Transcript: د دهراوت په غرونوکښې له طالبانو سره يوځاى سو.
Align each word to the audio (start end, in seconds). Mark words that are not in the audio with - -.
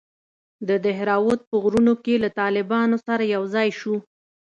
د 0.67 0.69
دهراوت 0.85 1.39
په 1.49 1.55
غرونوکښې 1.63 2.15
له 2.23 2.29
طالبانو 2.41 2.97
سره 3.07 3.23
يوځاى 3.35 3.69
سو. 3.79 3.95